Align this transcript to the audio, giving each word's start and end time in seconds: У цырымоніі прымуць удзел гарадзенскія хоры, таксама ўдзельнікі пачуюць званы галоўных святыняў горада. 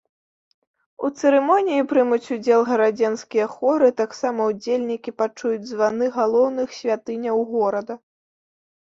У 1.07 1.09
цырымоніі 1.17 1.81
прымуць 1.91 2.31
удзел 2.35 2.61
гарадзенскія 2.69 3.45
хоры, 3.55 3.89
таксама 4.01 4.47
ўдзельнікі 4.53 5.13
пачуюць 5.23 5.67
званы 5.73 6.05
галоўных 6.17 6.73
святыняў 6.79 7.37
горада. 7.53 7.93